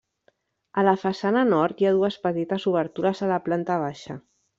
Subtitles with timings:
[0.81, 4.17] A la façana nord, hi ha dues petites obertures a la planta baixa.